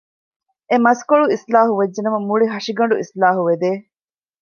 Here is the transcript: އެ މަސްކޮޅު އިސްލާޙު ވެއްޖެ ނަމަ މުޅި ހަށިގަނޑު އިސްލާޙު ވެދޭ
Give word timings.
އެ 0.69 0.75
މަސްކޮޅު 0.85 1.25
އިސްލާޙު 1.33 1.73
ވެއްޖެ 1.79 2.01
ނަމަ 2.05 2.19
މުޅި 2.27 2.45
ހަށިގަނޑު 2.53 2.93
އިސްލާޙު 3.01 3.41
ވެދޭ 3.47 3.71